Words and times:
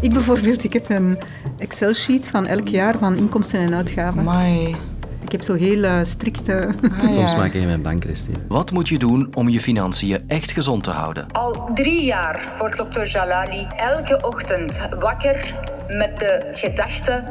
Ik 0.00 0.12
bijvoorbeeld, 0.12 0.64
ik 0.64 0.72
heb 0.72 0.88
een 0.88 1.18
Excel-sheet 1.58 2.28
van 2.28 2.46
elk 2.46 2.68
jaar 2.68 2.98
van 2.98 3.16
inkomsten 3.16 3.60
en 3.60 3.74
uitgaven. 3.74 4.24
Mai. 4.24 4.76
Ik 5.24 5.32
heb 5.32 5.42
zo 5.42 5.54
heel 5.54 6.04
strikte... 6.04 6.74
Ah, 7.02 7.12
Soms 7.12 7.32
ja. 7.32 7.36
maak 7.36 7.52
je 7.52 7.66
mijn 7.66 7.82
bank, 7.82 8.02
Christine. 8.02 8.36
Wat 8.46 8.70
moet 8.70 8.88
je 8.88 8.98
doen 8.98 9.28
om 9.34 9.48
je 9.48 9.60
financiën 9.60 10.24
echt 10.28 10.50
gezond 10.50 10.84
te 10.84 10.90
houden? 10.90 11.26
Al 11.32 11.70
drie 11.74 12.04
jaar 12.04 12.54
wordt 12.58 12.76
dokter 12.76 13.08
Jalali 13.08 13.66
elke 13.76 14.20
ochtend 14.26 14.88
wakker 15.00 15.54
met 15.88 16.18
de 16.18 16.48
gedachte 16.52 17.24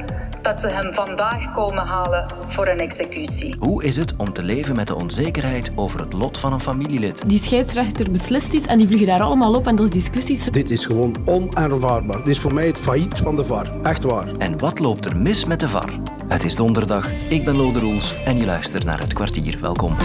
dat 0.48 0.61
ze 0.61 0.68
hem 0.68 0.93
vandaag 0.93 1.54
komen 1.54 1.86
halen 1.86 2.25
voor 2.48 2.68
een 2.68 2.80
executie. 2.80 3.55
Hoe 3.59 3.84
is 3.84 3.95
het 3.95 4.16
om 4.16 4.34
te 4.34 4.43
leven 4.43 4.75
met 4.75 4.88
de 4.88 4.95
onzekerheid 4.95 5.71
over 5.75 6.00
het 6.00 6.13
lot 6.13 6.38
van 6.38 6.54
een 6.54 6.59
familielid? 6.59 7.30
Die 7.30 7.39
scheidsrechter 7.39 8.12
beslist 8.12 8.54
iets 8.54 8.68
en 8.68 8.77
die 8.77 8.88
vliegen 8.88 9.07
daar 9.07 9.21
allemaal 9.21 9.54
op 9.54 9.68
en 9.68 9.75
dat 9.75 9.86
is 9.86 9.91
discussies. 9.91 10.45
Dit 10.45 10.70
is 10.70 10.86
gewoon 10.86 11.18
onaanvaardbaar. 11.25 12.18
Dit 12.18 12.27
is 12.27 12.39
voor 12.39 12.54
mij 12.54 12.68
het 12.68 12.80
failliet 12.80 13.18
van 13.18 13.36
de 13.36 13.45
VAR. 13.45 13.81
Echt 13.84 14.03
waar. 14.03 14.27
En 14.38 14.58
wat 14.58 14.80
loopt 14.80 15.05
er 15.05 15.17
mis 15.17 15.45
met 15.45 15.59
de 15.59 15.67
VAR? 15.67 15.89
Het 16.27 16.44
is 16.44 16.55
donderdag, 16.55 17.30
ik 17.30 17.45
ben 17.45 17.55
Lode 17.55 17.80
Roels 17.80 18.23
en 18.25 18.38
je 18.38 18.45
luistert 18.45 18.84
naar 18.84 19.00
het 19.00 19.14
kwartier. 19.14 19.58
Welkom. 19.61 19.95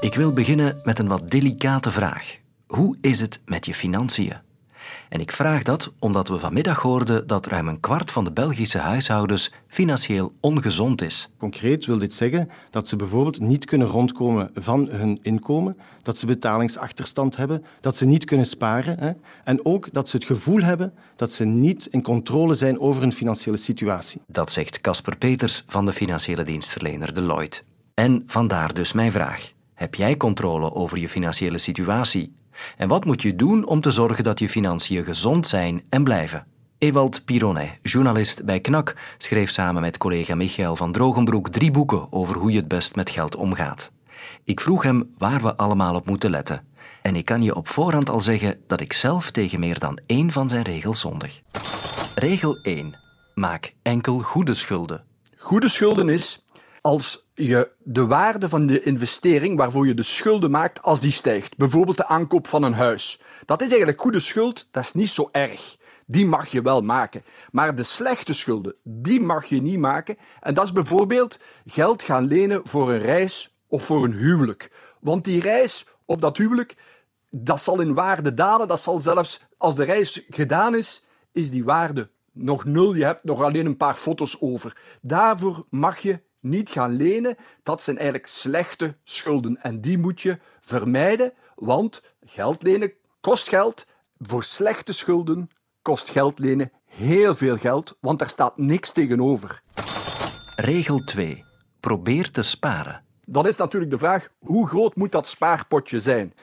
Ik 0.00 0.14
wil 0.14 0.32
beginnen 0.32 0.80
met 0.82 0.98
een 0.98 1.08
wat 1.08 1.30
delicate 1.30 1.90
vraag. 1.90 2.36
Hoe 2.66 2.96
is 3.00 3.20
het 3.20 3.40
met 3.44 3.66
je 3.66 3.74
financiën? 3.74 4.51
En 5.12 5.20
ik 5.20 5.32
vraag 5.32 5.62
dat 5.62 5.92
omdat 5.98 6.28
we 6.28 6.38
vanmiddag 6.38 6.80
hoorden 6.80 7.26
dat 7.26 7.46
ruim 7.46 7.68
een 7.68 7.80
kwart 7.80 8.10
van 8.10 8.24
de 8.24 8.32
Belgische 8.32 8.78
huishoudens 8.78 9.52
financieel 9.66 10.32
ongezond 10.40 11.02
is. 11.02 11.30
Concreet 11.38 11.86
wil 11.86 11.98
dit 11.98 12.12
zeggen 12.12 12.48
dat 12.70 12.88
ze 12.88 12.96
bijvoorbeeld 12.96 13.40
niet 13.40 13.64
kunnen 13.64 13.86
rondkomen 13.86 14.50
van 14.54 14.88
hun 14.90 15.18
inkomen, 15.22 15.76
dat 16.02 16.18
ze 16.18 16.26
betalingsachterstand 16.26 17.36
hebben, 17.36 17.64
dat 17.80 17.96
ze 17.96 18.06
niet 18.06 18.24
kunnen 18.24 18.46
sparen 18.46 18.98
hè, 18.98 19.12
en 19.44 19.64
ook 19.64 19.92
dat 19.92 20.08
ze 20.08 20.16
het 20.16 20.26
gevoel 20.26 20.60
hebben 20.60 20.92
dat 21.16 21.32
ze 21.32 21.44
niet 21.44 21.86
in 21.86 22.02
controle 22.02 22.54
zijn 22.54 22.80
over 22.80 23.02
hun 23.02 23.12
financiële 23.12 23.56
situatie. 23.56 24.22
Dat 24.26 24.52
zegt 24.52 24.80
Casper 24.80 25.16
Peters 25.16 25.64
van 25.66 25.84
de 25.84 25.92
financiële 25.92 26.44
dienstverlener 26.44 27.14
Deloitte. 27.14 27.62
En 27.94 28.22
vandaar 28.26 28.74
dus 28.74 28.92
mijn 28.92 29.12
vraag. 29.12 29.52
Heb 29.74 29.94
jij 29.94 30.16
controle 30.16 30.74
over 30.74 30.98
je 30.98 31.08
financiële 31.08 31.58
situatie? 31.58 32.32
En 32.76 32.88
wat 32.88 33.04
moet 33.04 33.22
je 33.22 33.36
doen 33.36 33.66
om 33.66 33.80
te 33.80 33.90
zorgen 33.90 34.24
dat 34.24 34.38
je 34.38 34.48
financiën 34.48 35.04
gezond 35.04 35.46
zijn 35.46 35.82
en 35.88 36.04
blijven? 36.04 36.46
Ewald 36.78 37.24
Pironet, 37.24 37.78
journalist 37.82 38.44
bij 38.44 38.60
KNAK, 38.60 38.96
schreef 39.18 39.50
samen 39.50 39.82
met 39.82 39.98
collega 39.98 40.34
Michael 40.34 40.76
van 40.76 40.92
Drogenbroek 40.92 41.48
drie 41.48 41.70
boeken 41.70 42.12
over 42.12 42.36
hoe 42.36 42.50
je 42.50 42.56
het 42.56 42.68
best 42.68 42.94
met 42.94 43.10
geld 43.10 43.36
omgaat. 43.36 43.90
Ik 44.44 44.60
vroeg 44.60 44.82
hem 44.82 45.14
waar 45.18 45.42
we 45.42 45.56
allemaal 45.56 45.94
op 45.94 46.06
moeten 46.06 46.30
letten. 46.30 46.66
En 47.02 47.16
ik 47.16 47.24
kan 47.24 47.42
je 47.42 47.54
op 47.54 47.68
voorhand 47.68 48.10
al 48.10 48.20
zeggen 48.20 48.60
dat 48.66 48.80
ik 48.80 48.92
zelf 48.92 49.30
tegen 49.30 49.60
meer 49.60 49.78
dan 49.78 49.98
één 50.06 50.32
van 50.32 50.48
zijn 50.48 50.62
regels 50.62 51.00
zondig. 51.00 51.40
Regel 52.14 52.58
1. 52.62 52.98
Maak 53.34 53.74
enkel 53.82 54.18
goede 54.18 54.54
schulden. 54.54 55.04
Goede 55.38 55.68
schulden 55.68 56.08
is 56.08 56.44
als 56.82 57.26
je 57.34 57.70
de 57.78 58.06
waarde 58.06 58.48
van 58.48 58.66
de 58.66 58.82
investering 58.82 59.56
waarvoor 59.56 59.86
je 59.86 59.94
de 59.94 60.02
schulden 60.02 60.50
maakt, 60.50 60.82
als 60.82 61.00
die 61.00 61.12
stijgt. 61.12 61.56
Bijvoorbeeld 61.56 61.96
de 61.96 62.06
aankoop 62.06 62.46
van 62.46 62.62
een 62.62 62.74
huis. 62.74 63.20
Dat 63.44 63.60
is 63.60 63.68
eigenlijk 63.68 64.00
goede 64.00 64.20
schuld, 64.20 64.68
dat 64.70 64.82
is 64.82 64.92
niet 64.92 65.08
zo 65.08 65.28
erg. 65.32 65.76
Die 66.06 66.26
mag 66.26 66.48
je 66.48 66.62
wel 66.62 66.80
maken. 66.80 67.24
Maar 67.50 67.74
de 67.74 67.82
slechte 67.82 68.34
schulden, 68.34 68.74
die 68.82 69.20
mag 69.20 69.44
je 69.44 69.62
niet 69.62 69.78
maken. 69.78 70.16
En 70.40 70.54
dat 70.54 70.64
is 70.64 70.72
bijvoorbeeld 70.72 71.38
geld 71.66 72.02
gaan 72.02 72.24
lenen 72.24 72.60
voor 72.64 72.90
een 72.90 73.00
reis 73.00 73.54
of 73.68 73.84
voor 73.84 74.04
een 74.04 74.14
huwelijk. 74.14 74.70
Want 75.00 75.24
die 75.24 75.40
reis 75.40 75.86
of 76.04 76.16
dat 76.16 76.36
huwelijk, 76.36 76.76
dat 77.30 77.60
zal 77.60 77.80
in 77.80 77.94
waarde 77.94 78.34
dalen. 78.34 78.68
Dat 78.68 78.80
zal 78.80 79.00
zelfs, 79.00 79.44
als 79.56 79.74
de 79.74 79.84
reis 79.84 80.24
gedaan 80.30 80.74
is, 80.74 81.06
is 81.32 81.50
die 81.50 81.64
waarde 81.64 82.10
nog 82.32 82.64
nul. 82.64 82.94
Je 82.94 83.04
hebt 83.04 83.24
nog 83.24 83.42
alleen 83.42 83.66
een 83.66 83.76
paar 83.76 83.94
foto's 83.94 84.36
over. 84.40 84.76
Daarvoor 85.00 85.66
mag 85.70 85.98
je 85.98 86.20
niet 86.42 86.70
gaan 86.70 86.96
lenen. 86.96 87.36
Dat 87.62 87.82
zijn 87.82 87.96
eigenlijk 87.96 88.26
slechte 88.26 88.96
schulden. 89.02 89.62
En 89.62 89.80
die 89.80 89.98
moet 89.98 90.20
je 90.20 90.38
vermijden, 90.60 91.32
want 91.54 92.02
geld 92.24 92.62
lenen 92.62 92.92
kost 93.20 93.48
geld. 93.48 93.86
Voor 94.18 94.44
slechte 94.44 94.92
schulden 94.92 95.50
kost 95.82 96.10
geld 96.10 96.38
lenen 96.38 96.72
heel 96.84 97.34
veel 97.34 97.56
geld, 97.56 97.96
want 98.00 98.18
daar 98.18 98.28
staat 98.28 98.58
niks 98.58 98.92
tegenover. 98.92 99.62
Regel 100.56 100.98
2. 100.98 101.44
Probeer 101.80 102.30
te 102.30 102.42
sparen. 102.42 103.04
Dan 103.24 103.46
is 103.46 103.56
natuurlijk 103.56 103.90
de 103.90 103.98
vraag, 103.98 104.28
hoe 104.38 104.68
groot 104.68 104.96
moet 104.96 105.12
dat 105.12 105.26
spaarpotje 105.26 106.00
zijn? 106.00 106.34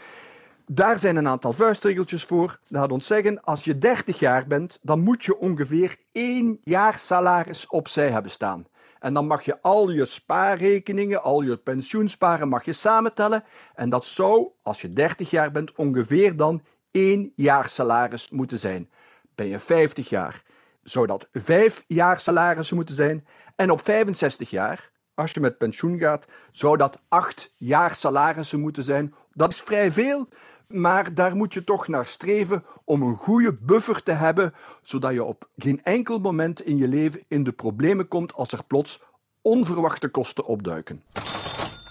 Daar 0.71 0.99
zijn 0.99 1.15
een 1.15 1.27
aantal 1.27 1.53
vuistregeltjes 1.53 2.23
voor. 2.23 2.59
Gaat 2.71 2.91
ons 2.91 3.05
zeggen, 3.05 3.43
als 3.43 3.63
je 3.63 3.77
30 3.77 4.19
jaar 4.19 4.47
bent, 4.47 4.79
dan 4.81 4.99
moet 4.99 5.25
je 5.25 5.39
ongeveer 5.39 5.97
één 6.11 6.59
jaar 6.63 6.97
salaris 6.97 7.67
opzij 7.67 8.09
hebben 8.09 8.31
staan. 8.31 8.65
En 8.99 9.13
dan 9.13 9.27
mag 9.27 9.45
je 9.45 9.61
al 9.61 9.89
je 9.89 10.05
spaarrekeningen, 10.05 11.23
al 11.23 11.41
je 11.41 11.57
pensioensparen, 11.57 12.47
mag 12.47 12.65
je 12.65 12.73
samentellen. 12.73 13.43
En 13.75 13.89
dat 13.89 14.05
zou, 14.05 14.47
als 14.61 14.81
je 14.81 14.93
30 14.93 15.29
jaar 15.29 15.51
bent, 15.51 15.75
ongeveer 15.75 16.35
dan 16.35 16.61
één 16.91 17.31
jaar 17.35 17.69
salaris 17.69 18.29
moeten 18.29 18.59
zijn. 18.59 18.89
Ben 19.35 19.47
je 19.47 19.59
50 19.59 20.09
jaar, 20.09 20.43
zou 20.83 21.07
dat 21.07 21.27
vijf 21.33 21.83
jaar 21.87 22.19
salarissen 22.19 22.75
moeten 22.75 22.95
zijn. 22.95 23.27
En 23.55 23.71
op 23.71 23.83
65 23.83 24.49
jaar, 24.49 24.91
als 25.13 25.31
je 25.31 25.39
met 25.39 25.57
pensioen 25.57 25.97
gaat, 25.97 26.27
zou 26.51 26.77
dat 26.77 27.01
acht 27.07 27.53
jaar 27.55 27.95
salarissen 27.95 28.59
moeten 28.59 28.83
zijn. 28.83 29.13
Dat 29.39 29.53
is 29.53 29.61
vrij 29.61 29.91
veel, 29.91 30.27
maar 30.67 31.13
daar 31.13 31.35
moet 31.35 31.53
je 31.53 31.63
toch 31.63 31.87
naar 31.87 32.05
streven 32.05 32.63
om 32.85 33.01
een 33.01 33.15
goede 33.15 33.57
buffer 33.61 34.03
te 34.03 34.11
hebben, 34.11 34.53
zodat 34.81 35.13
je 35.13 35.23
op 35.23 35.49
geen 35.57 35.83
enkel 35.83 36.19
moment 36.19 36.61
in 36.61 36.77
je 36.77 36.87
leven 36.87 37.23
in 37.27 37.43
de 37.43 37.51
problemen 37.51 38.07
komt 38.07 38.33
als 38.33 38.51
er 38.51 38.63
plots 38.63 39.01
onverwachte 39.41 40.07
kosten 40.07 40.45
opduiken. 40.45 41.03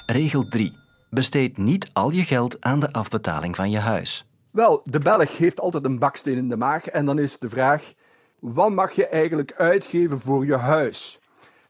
Regel 0.06 0.48
3. 0.48 0.72
Besteed 1.10 1.56
niet 1.56 1.90
al 1.92 2.10
je 2.10 2.24
geld 2.24 2.60
aan 2.60 2.80
de 2.80 2.92
afbetaling 2.92 3.56
van 3.56 3.70
je 3.70 3.78
huis. 3.78 4.26
Wel, 4.50 4.82
de 4.84 4.98
Belg 4.98 5.36
heeft 5.36 5.60
altijd 5.60 5.84
een 5.84 5.98
baksteen 5.98 6.36
in 6.36 6.48
de 6.48 6.56
maag 6.56 6.86
en 6.86 7.06
dan 7.06 7.18
is 7.18 7.38
de 7.38 7.48
vraag: 7.48 7.92
wat 8.38 8.70
mag 8.70 8.92
je 8.92 9.06
eigenlijk 9.06 9.52
uitgeven 9.52 10.20
voor 10.20 10.46
je 10.46 10.56
huis? 10.56 11.20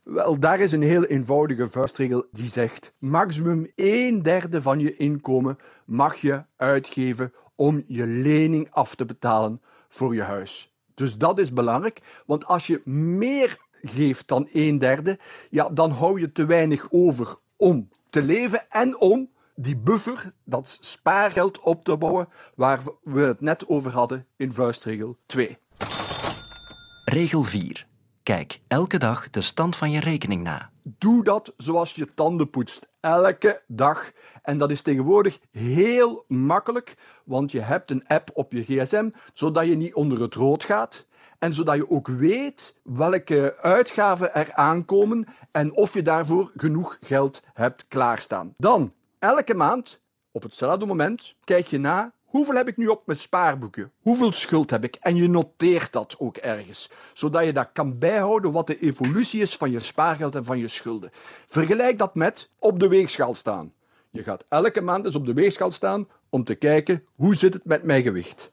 Wel, 0.08 0.38
daar 0.38 0.60
is 0.60 0.72
een 0.72 0.82
heel 0.82 1.04
eenvoudige 1.04 1.68
vuistregel 1.68 2.26
die 2.32 2.48
zegt: 2.48 2.92
maximum 2.98 3.66
een 3.74 4.22
derde 4.22 4.62
van 4.62 4.78
je 4.78 4.96
inkomen 4.96 5.56
mag 5.84 6.16
je 6.16 6.44
uitgeven 6.56 7.32
om 7.54 7.84
je 7.86 8.06
lening 8.06 8.70
af 8.70 8.94
te 8.94 9.04
betalen 9.04 9.62
voor 9.88 10.14
je 10.14 10.22
huis. 10.22 10.72
Dus 10.94 11.18
dat 11.18 11.38
is 11.38 11.52
belangrijk, 11.52 12.22
want 12.26 12.46
als 12.46 12.66
je 12.66 12.80
meer 12.88 13.58
geeft 13.82 14.28
dan 14.28 14.48
een 14.52 14.78
derde, 14.78 15.18
ja, 15.50 15.68
dan 15.68 15.90
hou 15.90 16.20
je 16.20 16.32
te 16.32 16.46
weinig 16.46 16.86
over 16.90 17.36
om 17.56 17.88
te 18.10 18.22
leven 18.22 18.70
en 18.70 19.00
om 19.00 19.30
die 19.54 19.76
buffer, 19.76 20.32
dat 20.44 20.78
spaargeld 20.80 21.60
op 21.60 21.84
te 21.84 21.96
bouwen, 21.96 22.28
waar 22.54 22.80
we 23.02 23.20
het 23.20 23.40
net 23.40 23.68
over 23.68 23.90
hadden 23.90 24.26
in 24.36 24.52
vuistregel 24.52 25.18
2. 25.26 25.58
Regel 27.04 27.42
4. 27.42 27.86
Kijk 28.28 28.60
elke 28.66 28.98
dag 28.98 29.30
de 29.30 29.40
stand 29.40 29.76
van 29.76 29.90
je 29.90 30.00
rekening 30.00 30.42
na. 30.42 30.70
Doe 30.82 31.24
dat 31.24 31.52
zoals 31.56 31.94
je 31.94 32.14
tanden 32.14 32.50
poetst. 32.50 32.88
Elke 33.00 33.62
dag. 33.66 34.10
En 34.42 34.58
dat 34.58 34.70
is 34.70 34.82
tegenwoordig 34.82 35.38
heel 35.50 36.24
makkelijk, 36.26 36.94
want 37.24 37.52
je 37.52 37.60
hebt 37.60 37.90
een 37.90 38.06
app 38.06 38.30
op 38.34 38.52
je 38.52 38.62
gsm, 38.62 39.10
zodat 39.32 39.66
je 39.66 39.76
niet 39.76 39.94
onder 39.94 40.20
het 40.20 40.34
rood 40.34 40.64
gaat. 40.64 41.06
En 41.38 41.54
zodat 41.54 41.76
je 41.76 41.90
ook 41.90 42.08
weet 42.08 42.76
welke 42.82 43.56
uitgaven 43.62 44.34
er 44.34 44.54
aankomen 44.54 45.26
en 45.50 45.72
of 45.72 45.94
je 45.94 46.02
daarvoor 46.02 46.52
genoeg 46.56 46.98
geld 47.00 47.42
hebt 47.52 47.88
klaarstaan. 47.88 48.54
Dan, 48.56 48.92
elke 49.18 49.54
maand, 49.54 50.00
op 50.30 50.42
hetzelfde 50.42 50.86
moment, 50.86 51.34
kijk 51.44 51.66
je 51.66 51.78
na 51.78 52.12
Hoeveel 52.28 52.54
heb 52.54 52.68
ik 52.68 52.76
nu 52.76 52.86
op 52.86 53.02
mijn 53.06 53.18
spaarboeken? 53.18 53.92
Hoeveel 54.00 54.32
schuld 54.32 54.70
heb 54.70 54.84
ik? 54.84 54.94
En 55.00 55.16
je 55.16 55.28
noteert 55.28 55.92
dat 55.92 56.16
ook 56.18 56.36
ergens, 56.36 56.90
zodat 57.12 57.44
je 57.44 57.52
dat 57.52 57.68
kan 57.72 57.98
bijhouden 57.98 58.52
wat 58.52 58.66
de 58.66 58.80
evolutie 58.80 59.40
is 59.40 59.56
van 59.56 59.70
je 59.70 59.80
spaargeld 59.80 60.34
en 60.34 60.44
van 60.44 60.58
je 60.58 60.68
schulden. 60.68 61.10
Vergelijk 61.46 61.98
dat 61.98 62.14
met 62.14 62.50
op 62.58 62.80
de 62.80 62.88
weegschaal 62.88 63.34
staan. 63.34 63.72
Je 64.10 64.22
gaat 64.22 64.44
elke 64.48 64.80
maand 64.80 65.04
eens 65.04 65.16
op 65.16 65.26
de 65.26 65.32
weegschaal 65.32 65.72
staan 65.72 66.08
om 66.28 66.44
te 66.44 66.54
kijken 66.54 67.04
hoe 67.14 67.34
zit 67.34 67.52
het 67.52 67.64
met 67.64 67.82
mijn 67.82 68.02
gewicht. 68.02 68.50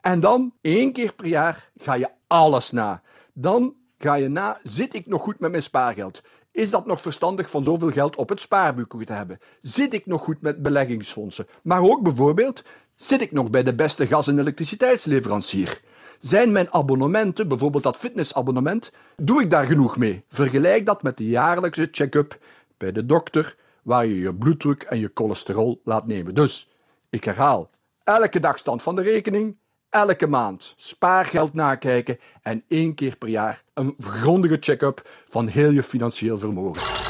En 0.00 0.20
dan, 0.20 0.52
één 0.60 0.92
keer 0.92 1.12
per 1.14 1.26
jaar, 1.26 1.70
ga 1.76 1.94
je 1.94 2.10
alles 2.26 2.70
na. 2.70 3.02
Dan 3.32 3.74
ga 3.98 4.14
je 4.14 4.28
na, 4.28 4.60
zit 4.62 4.94
ik 4.94 5.06
nog 5.06 5.22
goed 5.22 5.38
met 5.38 5.50
mijn 5.50 5.62
spaargeld? 5.62 6.22
Is 6.54 6.70
dat 6.70 6.86
nog 6.86 7.00
verstandig 7.00 7.50
van 7.50 7.64
zoveel 7.64 7.90
geld 7.90 8.16
op 8.16 8.28
het 8.28 8.40
spaarboek 8.40 9.04
te 9.04 9.12
hebben? 9.12 9.38
Zit 9.60 9.92
ik 9.92 10.06
nog 10.06 10.22
goed 10.22 10.40
met 10.40 10.62
beleggingsfondsen? 10.62 11.46
Maar 11.62 11.82
ook 11.82 12.02
bijvoorbeeld, 12.02 12.62
zit 12.96 13.20
ik 13.20 13.32
nog 13.32 13.50
bij 13.50 13.62
de 13.62 13.74
beste 13.74 14.06
gas- 14.06 14.28
en 14.28 14.38
elektriciteitsleverancier? 14.38 15.80
Zijn 16.18 16.52
mijn 16.52 16.72
abonnementen, 16.72 17.48
bijvoorbeeld 17.48 17.82
dat 17.82 17.96
fitnessabonnement, 17.96 18.92
doe 19.16 19.42
ik 19.42 19.50
daar 19.50 19.66
genoeg 19.66 19.96
mee? 19.96 20.24
Vergelijk 20.28 20.86
dat 20.86 21.02
met 21.02 21.16
de 21.16 21.26
jaarlijkse 21.26 21.88
check-up 21.90 22.38
bij 22.76 22.92
de 22.92 23.06
dokter, 23.06 23.56
waar 23.82 24.06
je 24.06 24.18
je 24.18 24.34
bloeddruk 24.34 24.82
en 24.82 24.98
je 24.98 25.10
cholesterol 25.14 25.80
laat 25.84 26.06
nemen. 26.06 26.34
Dus, 26.34 26.70
ik 27.10 27.24
herhaal, 27.24 27.70
elke 28.04 28.40
dag 28.40 28.58
stand 28.58 28.82
van 28.82 28.96
de 28.96 29.02
rekening, 29.02 29.56
elke 29.88 30.26
maand 30.26 30.74
spaargeld 30.76 31.54
nakijken 31.54 32.18
en 32.42 32.64
één 32.68 32.94
keer 32.94 33.16
per 33.16 33.28
jaar 33.28 33.62
een 33.74 33.94
grondige 33.98 34.56
check-up 34.60 35.08
van 35.28 35.46
heel 35.46 35.70
je 35.70 35.82
financieel 35.82 36.38
vermogen. 36.38 37.03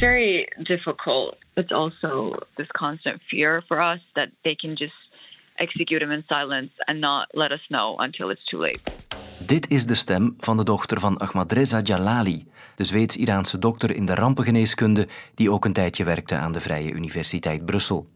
Very 0.00 0.46
difficult. 0.62 1.36
It's 1.54 1.72
also 1.72 2.36
this 2.56 2.66
constant 2.66 3.22
fear 3.30 3.62
for 3.66 3.80
us 3.92 4.00
that 4.12 4.28
they 4.42 4.54
can 4.54 4.74
just 4.76 4.94
execute 5.54 6.02
him 6.02 6.10
in 6.10 6.24
silence 6.26 6.72
and 6.76 7.00
not 7.00 7.28
let 7.32 7.50
us 7.50 7.60
know 7.68 7.96
until 7.98 8.30
it's 8.30 8.44
too 8.44 8.60
late. 8.60 8.82
Dit 9.46 9.70
is 9.70 9.86
de 9.86 9.94
stem 9.94 10.34
van 10.38 10.56
de 10.56 10.64
dochter 10.64 11.00
van 11.00 11.16
Ahmadreza 11.18 11.80
Jalali, 11.80 12.46
de 12.74 12.84
Zweeds-Iraanse 12.84 13.58
dokter 13.58 13.96
in 13.96 14.04
de 14.04 14.14
rampengeneeskunde 14.14 15.08
die 15.34 15.50
ook 15.50 15.64
een 15.64 15.72
tijdje 15.72 16.04
werkte 16.04 16.34
aan 16.34 16.52
de 16.52 16.60
Vrije 16.60 16.92
Universiteit 16.92 17.64
Brussel. 17.64 18.08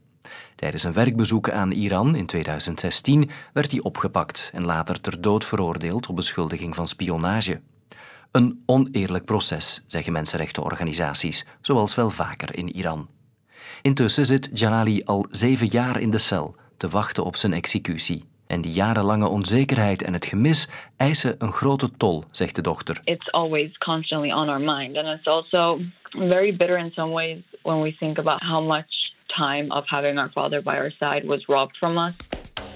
Tijdens 0.54 0.84
een 0.84 0.92
werkbezoek 0.92 1.50
aan 1.50 1.70
Iran 1.70 2.14
in 2.14 2.26
2016 2.26 3.30
werd 3.52 3.70
hij 3.70 3.80
opgepakt 3.80 4.50
en 4.54 4.64
later 4.64 5.00
ter 5.00 5.20
dood 5.20 5.44
veroordeeld 5.44 6.06
op 6.06 6.16
beschuldiging 6.16 6.74
van 6.74 6.86
spionage. 6.86 7.60
Een 8.32 8.62
oneerlijk 8.66 9.24
proces, 9.24 9.84
zeggen 9.86 10.12
mensenrechtenorganisaties, 10.12 11.46
zoals 11.60 11.94
wel 11.94 12.10
vaker 12.10 12.56
in 12.56 12.68
Iran. 12.68 13.08
Intussen 13.82 14.26
zit 14.26 14.50
Jalali 14.52 15.02
al 15.04 15.26
zeven 15.30 15.66
jaar 15.66 16.00
in 16.00 16.10
de 16.10 16.18
cel 16.18 16.54
te 16.76 16.88
wachten 16.88 17.24
op 17.24 17.36
zijn 17.36 17.52
executie. 17.52 18.24
En 18.46 18.60
die 18.60 18.72
jarenlange 18.72 19.28
onzekerheid 19.28 20.02
en 20.02 20.12
het 20.12 20.26
gemis 20.26 20.68
eisen 20.96 21.34
een 21.38 21.52
grote 21.52 21.90
tol, 21.96 22.24
zegt 22.30 22.56
de 22.56 22.62
dochter. 22.62 23.00
It's 23.04 23.30
always 23.30 23.78
constantly 23.78 24.32
on 24.32 24.48
our 24.48 24.60
mind. 24.60 24.96
And 24.96 25.06
it's 25.18 25.26
also 25.26 25.80
very 26.10 26.56
bitter 26.56 26.78
in 26.78 26.90
some 26.90 27.12
ways 27.12 27.38
when 27.62 27.80
we 27.80 27.96
think 27.98 28.18
about 28.18 28.42
how 28.42 28.66
much 28.66 28.99
time 29.36 29.74
of 29.74 29.88
having 29.88 30.18
our 30.18 30.30
father 30.30 30.62
by 30.62 30.70
our 30.70 30.90
side 30.90 31.26
was 31.26 31.44
robbed 31.46 31.76
from 31.76 31.98
us. 31.98 32.16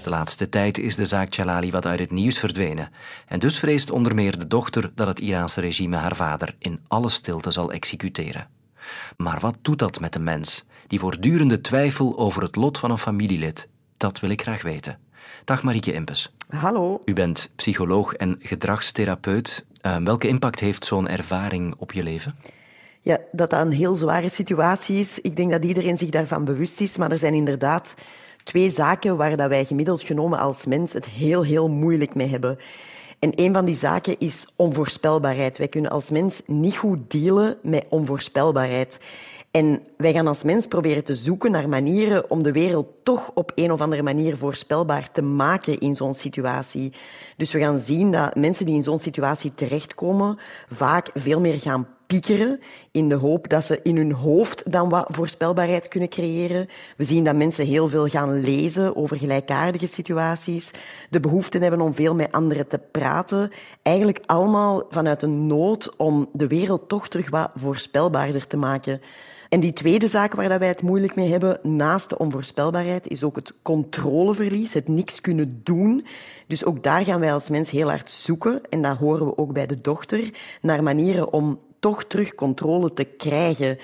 De 0.05 0.11
laatste 0.11 0.49
tijd 0.49 0.79
is 0.79 0.97
de 0.97 1.07
zaak 1.07 1.33
Jalali 1.33 1.71
wat 1.71 1.87
uit 1.87 1.99
het 1.99 2.11
nieuws 2.11 2.39
verdwenen. 2.39 2.91
En 3.27 3.39
dus 3.39 3.59
vreest 3.59 3.91
onder 3.91 4.15
meer 4.15 4.39
de 4.39 4.47
dochter 4.47 4.91
dat 4.95 5.07
het 5.07 5.21
Iraanse 5.21 5.61
regime 5.61 5.97
haar 5.97 6.17
vader 6.17 6.55
in 6.59 6.81
alle 6.89 7.09
stilte 7.09 7.51
zal 7.51 7.73
executeren. 7.73 8.49
Maar 9.17 9.41
wat 9.41 9.57
doet 9.63 9.79
dat 9.79 10.01
met 10.01 10.15
een 10.15 10.25
mens 10.25 10.67
die 10.87 10.99
voortdurende 10.99 11.61
twijfel 11.61 12.19
over 12.19 12.43
het 12.43 12.57
lot 12.57 12.79
van 12.79 12.91
een 12.91 12.99
familielid? 12.99 13.69
Dat 13.97 14.21
wil 14.21 14.31
ik 14.31 14.43
graag 14.43 14.63
weten. 14.63 14.99
Dag 15.45 15.63
Marieke 15.63 15.93
Impes. 15.93 16.33
Hallo. 16.49 17.03
U 17.05 17.13
bent 17.13 17.53
psycholoog 17.57 18.15
en 18.15 18.37
gedragstherapeut. 18.41 19.67
Uh, 19.87 19.97
welke 19.97 20.29
impact 20.29 20.61
heeft 20.61 20.85
zo'n 20.85 21.09
ervaring 21.09 21.75
op 21.79 21.93
je 21.93 22.03
leven? 22.03 22.35
Ja, 23.05 23.19
dat 23.33 23.51
dat 23.51 23.61
een 23.61 23.73
heel 23.73 23.95
zware 23.95 24.29
situatie 24.29 25.01
is. 25.01 25.21
Ik 25.21 25.37
denk 25.37 25.51
dat 25.51 25.65
iedereen 25.65 25.97
zich 25.97 26.09
daarvan 26.09 26.45
bewust 26.45 26.81
is, 26.81 26.97
maar 26.97 27.11
er 27.11 27.19
zijn 27.19 27.35
inderdaad 27.35 27.95
twee 28.45 28.71
zaken 28.71 29.17
waar 29.17 29.37
dat 29.37 29.49
wij 29.49 29.65
gemiddeld 29.65 30.03
genomen 30.03 30.39
als 30.39 30.67
mens 30.67 30.93
het 30.93 31.07
heel, 31.07 31.43
heel 31.43 31.69
moeilijk 31.69 32.15
mee 32.15 32.27
hebben. 32.27 32.59
En 33.19 33.33
een 33.35 33.53
van 33.53 33.65
die 33.65 33.77
zaken 33.77 34.19
is 34.19 34.47
onvoorspelbaarheid. 34.57 35.59
Wij 35.59 35.69
kunnen 35.69 35.91
als 35.91 36.11
mens 36.11 36.43
niet 36.47 36.77
goed 36.77 37.11
dealen 37.11 37.57
met 37.63 37.87
onvoorspelbaarheid. 37.89 38.99
En 39.51 39.83
wij 39.97 40.13
gaan 40.13 40.27
als 40.27 40.43
mens 40.43 40.67
proberen 40.67 41.05
te 41.05 41.15
zoeken 41.15 41.51
naar 41.51 41.69
manieren 41.69 42.31
om 42.31 42.43
de 42.43 42.53
wereld 42.53 42.87
toch 43.03 43.31
op 43.35 43.53
een 43.55 43.73
of 43.73 43.81
andere 43.81 44.03
manier 44.03 44.37
voorspelbaar 44.37 45.13
te 45.13 45.23
maken 45.23 45.79
in 45.79 45.97
zo'n 45.97 46.15
situatie. 46.15 46.93
Dus 47.37 47.53
we 47.53 47.59
gaan 47.59 47.79
zien 47.79 48.13
dat 48.13 48.37
mensen 48.37 48.67
die 48.67 48.75
in 48.75 48.83
zo'n 48.83 48.99
situatie 48.99 49.55
terechtkomen 49.55 50.39
vaak 50.69 51.11
veel 51.15 51.41
meer 51.41 51.59
gaan 51.59 51.87
piekeren 52.07 52.61
in 52.91 53.09
de 53.09 53.15
hoop 53.15 53.49
dat 53.49 53.65
ze 53.65 53.81
in 53.83 53.97
hun 53.97 54.13
hoofd 54.13 54.73
dan 54.73 54.89
wat 54.89 55.07
voorspelbaarheid 55.09 55.89
kunnen 55.89 56.09
creëren. 56.09 56.69
We 56.97 57.05
zien 57.05 57.25
dat 57.25 57.37
mensen 57.37 57.67
heel 57.67 57.89
veel 57.89 58.07
gaan 58.07 58.41
lezen 58.41 58.97
over 58.97 59.17
gelijkaardige 59.17 59.87
situaties, 59.87 60.71
de 61.11 61.21
behoefte 61.21 61.59
hebben 61.59 61.81
om 61.81 61.95
veel 61.95 62.15
met 62.15 62.33
anderen 62.33 62.69
te 62.69 62.81
praten. 62.91 63.51
Eigenlijk 63.83 64.23
allemaal 64.27 64.83
vanuit 64.91 65.23
een 65.23 65.47
nood 65.47 65.97
om 65.97 66.29
de 66.33 66.47
wereld 66.47 66.89
toch 66.89 67.09
terug 67.09 67.31
wat 67.31 67.51
voorspelbaarder 67.55 68.47
te 68.47 68.57
maken. 68.57 69.01
En 69.55 69.61
die 69.61 69.73
tweede 69.73 70.09
zaak 70.09 70.35
waar 70.35 70.59
wij 70.59 70.69
het 70.69 70.83
moeilijk 70.83 71.15
mee 71.15 71.31
hebben, 71.31 71.59
naast 71.63 72.11
de 72.11 72.19
onvoorspelbaarheid, 72.19 73.09
is 73.09 73.23
ook 73.23 73.37
het 73.37 73.53
controleverlies, 73.63 74.73
het 74.73 74.89
niks 74.89 75.21
kunnen 75.21 75.61
doen. 75.63 76.07
Dus 76.47 76.65
ook 76.65 76.83
daar 76.83 77.05
gaan 77.05 77.21
wij 77.21 77.33
als 77.33 77.49
mens 77.49 77.71
heel 77.71 77.89
hard 77.89 78.11
zoeken, 78.11 78.61
en 78.71 78.83
dat 78.83 78.97
horen 78.97 79.27
we 79.27 79.39
ook 79.39 79.53
bij 79.53 79.67
de 79.67 79.81
dochter, 79.81 80.31
naar 80.61 80.83
manieren 80.83 81.33
om 81.33 81.59
toch 81.85 82.05
terug 82.05 82.35
controle 82.35 82.93
te 82.93 83.05
krijgen. 83.05 83.79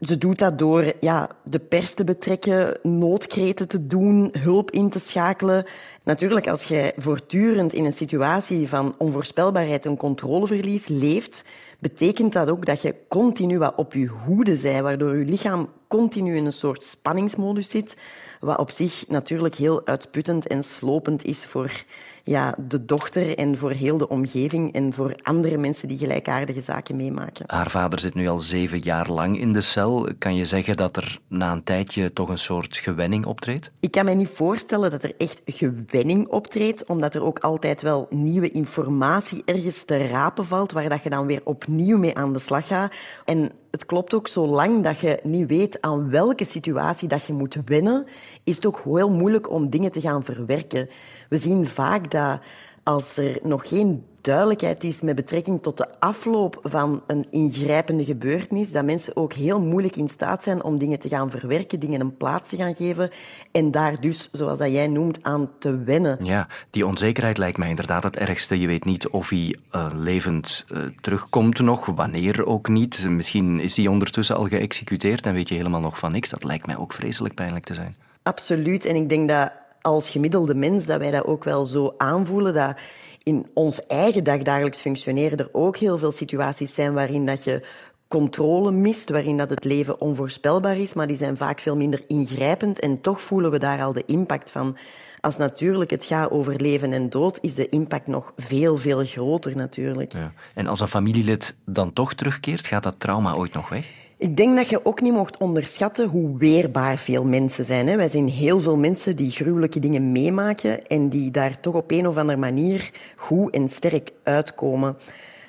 Ze 0.00 0.18
doet 0.18 0.38
dat 0.38 0.58
door 0.58 0.92
ja, 1.00 1.28
de 1.44 1.58
pers 1.58 1.94
te 1.94 2.04
betrekken, 2.04 2.78
noodkreten 2.82 3.68
te 3.68 3.86
doen, 3.86 4.30
hulp 4.38 4.70
in 4.70 4.90
te 4.90 4.98
schakelen. 4.98 5.64
Natuurlijk, 6.02 6.48
als 6.48 6.64
je 6.64 6.92
voortdurend 6.96 7.72
in 7.72 7.84
een 7.84 7.92
situatie 7.92 8.68
van 8.68 8.94
onvoorspelbaarheid 8.98 9.86
en 9.86 9.96
controleverlies 9.96 10.88
leeft, 10.88 11.44
betekent 11.78 12.32
dat 12.32 12.48
ook 12.48 12.66
dat 12.66 12.82
je 12.82 12.94
continu 13.08 13.58
wat 13.58 13.74
op 13.76 13.92
je 13.92 14.06
hoede 14.06 14.56
bent, 14.56 14.82
waardoor 14.82 15.16
je 15.16 15.24
lichaam 15.24 15.68
continu 15.88 16.36
in 16.36 16.46
een 16.46 16.52
soort 16.52 16.82
spanningsmodus 16.82 17.68
zit, 17.68 17.96
wat 18.40 18.58
op 18.58 18.70
zich 18.70 19.04
natuurlijk 19.08 19.54
heel 19.54 19.86
uitputtend 19.86 20.46
en 20.46 20.62
slopend 20.62 21.24
is 21.24 21.44
voor 21.44 21.84
ja, 22.24 22.54
de 22.58 22.84
dochter 22.84 23.38
en 23.38 23.58
voor 23.58 23.70
heel 23.70 23.98
de 23.98 24.08
omgeving 24.08 24.72
en 24.72 24.92
voor 24.92 25.14
andere 25.22 25.56
mensen 25.56 25.88
die 25.88 25.98
gelijkaardige 25.98 26.60
zaken 26.60 26.96
meemaken. 26.96 27.44
Haar 27.46 27.70
vader 27.70 27.98
zit 27.98 28.14
nu 28.14 28.28
al 28.28 28.38
zeven 28.38 28.78
jaar 28.78 29.10
lang 29.10 29.40
in 29.40 29.52
de 29.52 29.60
cel. 29.60 30.08
Kan 30.18 30.34
je 30.34 30.44
zeggen 30.44 30.76
dat 30.76 30.96
er 30.96 31.18
na 31.28 31.52
een 31.52 31.64
tijdje 31.64 32.12
toch 32.12 32.28
een 32.28 32.38
soort 32.38 32.76
gewenning 32.76 33.26
optreedt? 33.26 33.70
Ik 33.80 33.90
kan 33.90 34.04
me 34.04 34.14
niet 34.14 34.28
voorstellen 34.28 34.90
dat 34.90 35.02
er 35.02 35.14
echt 35.18 35.42
gewenning 35.44 36.28
optreedt, 36.28 36.84
omdat 36.84 37.14
er 37.14 37.22
ook 37.22 37.38
altijd 37.38 37.82
wel 37.82 38.06
nieuwe 38.10 38.50
informatie 38.50 39.42
ergens 39.44 39.84
te 39.84 40.06
rapen 40.06 40.46
valt, 40.46 40.72
waar 40.72 40.88
dat 40.88 41.02
je 41.02 41.10
dan 41.10 41.26
weer 41.26 41.40
opnieuw 41.66 41.98
mee 41.98 42.16
aan 42.16 42.32
de 42.32 42.38
slag 42.38 42.66
gaat. 42.66 42.94
En 43.24 43.50
het 43.70 43.86
klopt 43.86 44.14
ook, 44.14 44.28
zolang 44.28 44.84
dat 44.84 44.98
je 44.98 45.18
niet 45.22 45.48
weet 45.48 45.80
aan 45.80 46.10
welke 46.10 46.44
situatie 46.44 47.08
dat 47.08 47.24
je 47.24 47.32
moet 47.32 47.56
wennen, 47.64 48.06
is 48.44 48.56
het 48.56 48.66
ook 48.66 48.80
heel 48.84 49.10
moeilijk 49.10 49.50
om 49.50 49.70
dingen 49.70 49.90
te 49.90 50.00
gaan 50.00 50.24
verwerken. 50.24 50.88
We 51.28 51.38
zien 51.38 51.66
vaak 51.66 52.10
dat 52.10 52.40
als 52.82 53.16
er 53.16 53.38
nog 53.42 53.68
geen 53.68 54.04
duidelijkheid 54.26 54.84
is 54.84 55.00
met 55.00 55.14
betrekking 55.14 55.62
tot 55.62 55.76
de 55.76 55.86
afloop 55.98 56.60
van 56.62 57.02
een 57.06 57.26
ingrijpende 57.30 58.04
gebeurtenis, 58.04 58.72
dat 58.72 58.84
mensen 58.84 59.16
ook 59.16 59.32
heel 59.32 59.60
moeilijk 59.60 59.96
in 59.96 60.08
staat 60.08 60.42
zijn 60.42 60.62
om 60.62 60.78
dingen 60.78 60.98
te 60.98 61.08
gaan 61.08 61.30
verwerken, 61.30 61.80
dingen 61.80 62.00
een 62.00 62.16
plaats 62.16 62.50
te 62.50 62.56
gaan 62.56 62.74
geven 62.74 63.10
en 63.52 63.70
daar 63.70 64.00
dus, 64.00 64.28
zoals 64.32 64.58
dat 64.58 64.72
jij 64.72 64.86
noemt, 64.86 65.18
aan 65.22 65.50
te 65.58 65.78
wennen. 65.78 66.24
Ja, 66.24 66.48
die 66.70 66.86
onzekerheid 66.86 67.38
lijkt 67.38 67.58
mij 67.58 67.68
inderdaad 67.68 68.02
het 68.02 68.16
ergste. 68.16 68.60
Je 68.60 68.66
weet 68.66 68.84
niet 68.84 69.08
of 69.08 69.28
hij 69.28 69.56
uh, 69.72 69.90
levend 69.94 70.64
uh, 70.72 70.78
terugkomt 71.00 71.60
nog, 71.60 71.86
wanneer 71.86 72.46
ook 72.46 72.68
niet. 72.68 73.08
Misschien 73.08 73.60
is 73.60 73.76
hij 73.76 73.86
ondertussen 73.86 74.36
al 74.36 74.44
geëxecuteerd 74.44 75.26
en 75.26 75.34
weet 75.34 75.48
je 75.48 75.54
helemaal 75.54 75.80
nog 75.80 75.98
van 75.98 76.12
niks. 76.12 76.28
Dat 76.28 76.44
lijkt 76.44 76.66
mij 76.66 76.76
ook 76.76 76.92
vreselijk 76.92 77.34
pijnlijk 77.34 77.64
te 77.64 77.74
zijn. 77.74 77.96
Absoluut. 78.22 78.84
En 78.84 78.96
ik 78.96 79.08
denk 79.08 79.28
dat 79.28 79.52
als 79.86 80.10
gemiddelde 80.10 80.54
mens 80.54 80.84
dat 80.84 80.98
wij 80.98 81.10
dat 81.10 81.24
ook 81.24 81.44
wel 81.44 81.64
zo 81.64 81.94
aanvoelen, 81.96 82.54
dat 82.54 82.76
in 83.22 83.46
ons 83.54 83.86
eigen 83.86 84.24
dagdagelijks 84.24 84.80
functioneren 84.80 85.38
er 85.38 85.48
ook 85.52 85.76
heel 85.76 85.98
veel 85.98 86.12
situaties 86.12 86.74
zijn 86.74 86.94
waarin 86.94 87.26
dat 87.26 87.44
je 87.44 87.66
controle 88.08 88.70
mist, 88.70 89.10
waarin 89.10 89.36
dat 89.36 89.50
het 89.50 89.64
leven 89.64 90.00
onvoorspelbaar 90.00 90.78
is, 90.78 90.94
maar 90.94 91.06
die 91.06 91.16
zijn 91.16 91.36
vaak 91.36 91.60
veel 91.60 91.76
minder 91.76 92.04
ingrijpend 92.08 92.80
en 92.80 93.00
toch 93.00 93.20
voelen 93.20 93.50
we 93.50 93.58
daar 93.58 93.82
al 93.82 93.92
de 93.92 94.04
impact 94.06 94.50
van. 94.50 94.76
Als 95.20 95.36
natuurlijk 95.36 95.90
het 95.90 96.04
gaat 96.04 96.30
over 96.30 96.60
leven 96.60 96.92
en 96.92 97.10
dood, 97.10 97.38
is 97.40 97.54
de 97.54 97.68
impact 97.68 98.06
nog 98.06 98.32
veel, 98.36 98.76
veel 98.76 99.04
groter 99.04 99.56
natuurlijk. 99.56 100.12
Ja. 100.12 100.32
En 100.54 100.66
als 100.66 100.80
een 100.80 100.88
familielid 100.88 101.56
dan 101.64 101.92
toch 101.92 102.14
terugkeert, 102.14 102.66
gaat 102.66 102.82
dat 102.82 103.00
trauma 103.00 103.34
ooit 103.34 103.52
nog 103.52 103.68
weg? 103.68 104.05
Ik 104.18 104.36
denk 104.36 104.56
dat 104.56 104.68
je 104.68 104.84
ook 104.84 105.00
niet 105.00 105.12
mocht 105.12 105.36
onderschatten 105.36 106.08
hoe 106.08 106.38
weerbaar 106.38 106.98
veel 106.98 107.24
mensen 107.24 107.64
zijn. 107.64 107.96
Wij 107.96 108.08
zijn 108.08 108.28
heel 108.28 108.60
veel 108.60 108.76
mensen 108.76 109.16
die 109.16 109.30
gruwelijke 109.30 109.78
dingen 109.78 110.12
meemaken 110.12 110.86
en 110.86 111.08
die 111.08 111.30
daar 111.30 111.60
toch 111.60 111.74
op 111.74 111.90
een 111.90 112.08
of 112.08 112.16
andere 112.16 112.38
manier 112.38 112.90
goed 113.16 113.54
en 113.54 113.68
sterk 113.68 114.12
uitkomen. 114.22 114.96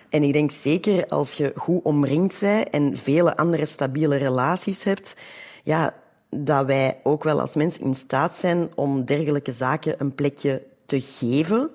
En 0.10 0.24
ik 0.24 0.34
denk 0.34 0.52
zeker 0.52 1.08
als 1.08 1.34
je 1.34 1.52
goed 1.56 1.84
omringd 1.84 2.40
bent 2.40 2.70
en 2.70 2.98
vele 2.98 3.38
andere 3.38 3.66
stabiele 3.66 4.16
relaties 4.16 4.84
hebt, 4.84 5.14
ja, 5.64 5.94
dat 6.30 6.66
wij 6.66 6.98
ook 7.04 7.24
wel 7.24 7.40
als 7.42 7.56
mens 7.56 7.78
in 7.78 7.96
staat 7.96 8.36
zijn 8.36 8.70
om 8.76 9.06
dergelijke 9.06 9.52
zaken 9.52 9.96
een 9.98 10.16
plekje 10.16 10.64
te 10.86 11.02
geven. 11.02 11.70